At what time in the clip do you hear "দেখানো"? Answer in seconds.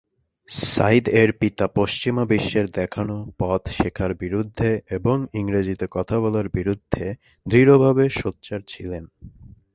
2.71-3.15